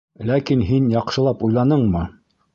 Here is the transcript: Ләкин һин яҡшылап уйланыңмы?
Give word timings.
Ләкин 0.29 0.63
һин 0.69 0.87
яҡшылап 0.95 1.45
уйланыңмы? 1.51 2.05